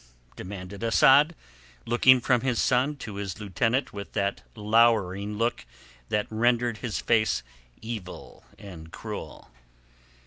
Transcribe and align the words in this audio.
demanded 0.35 0.83
Asad, 0.83 1.35
looking 1.85 2.19
from 2.21 2.41
his 2.41 2.59
son 2.59 2.95
to 2.95 3.17
his 3.17 3.39
lieutenant 3.39 3.93
with 3.93 4.13
that 4.13 4.41
lowering 4.55 5.37
look 5.37 5.63
that 6.09 6.25
rendered 6.31 6.77
his 6.77 6.97
face 6.97 7.43
evil 7.83 8.43
and 8.57 8.91
cruel. 8.91 9.51